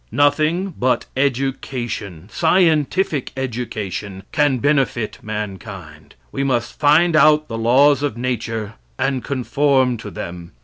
[0.11, 6.15] Nothing but education scientific education can benefit mankind.
[6.31, 10.53] We must find out the laws of nature and conform to them.